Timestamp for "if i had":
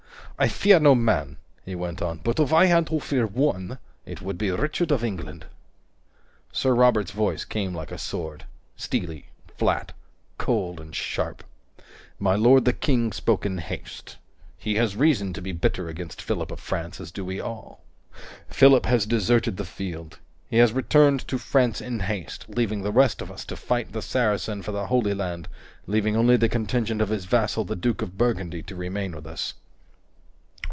2.39-2.87